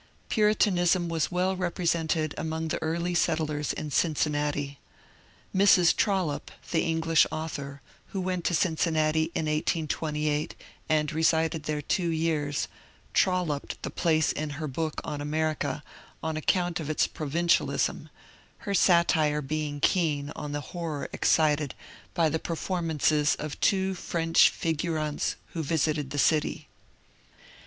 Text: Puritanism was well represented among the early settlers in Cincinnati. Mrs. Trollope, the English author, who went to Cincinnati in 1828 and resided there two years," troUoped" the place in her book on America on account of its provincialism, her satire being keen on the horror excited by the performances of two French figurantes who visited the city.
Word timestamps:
Puritanism 0.29 1.09
was 1.09 1.31
well 1.31 1.55
represented 1.55 2.33
among 2.35 2.69
the 2.69 2.81
early 2.81 3.13
settlers 3.13 3.71
in 3.71 3.91
Cincinnati. 3.91 4.79
Mrs. 5.55 5.95
Trollope, 5.95 6.49
the 6.71 6.81
English 6.81 7.27
author, 7.31 7.83
who 8.07 8.19
went 8.19 8.43
to 8.45 8.55
Cincinnati 8.55 9.25
in 9.35 9.45
1828 9.45 10.55
and 10.89 11.13
resided 11.13 11.65
there 11.65 11.83
two 11.83 12.09
years," 12.09 12.67
troUoped" 13.13 13.75
the 13.83 13.91
place 13.91 14.31
in 14.31 14.49
her 14.57 14.67
book 14.67 15.01
on 15.03 15.21
America 15.21 15.83
on 16.23 16.35
account 16.35 16.79
of 16.79 16.89
its 16.89 17.05
provincialism, 17.05 18.09
her 18.65 18.73
satire 18.73 19.39
being 19.39 19.79
keen 19.79 20.31
on 20.35 20.51
the 20.51 20.61
horror 20.73 21.09
excited 21.13 21.75
by 22.15 22.27
the 22.27 22.39
performances 22.39 23.35
of 23.35 23.59
two 23.59 23.93
French 23.93 24.49
figurantes 24.49 25.35
who 25.53 25.61
visited 25.61 26.09
the 26.09 26.17
city. 26.17 26.67